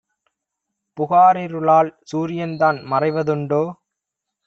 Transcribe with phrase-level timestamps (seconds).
[0.97, 3.63] புகாரிருளால் சூரியன்தான் மறைவ துண்டோ?